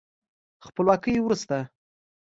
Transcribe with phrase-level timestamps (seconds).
[0.65, 1.57] خپلواکۍ وروسته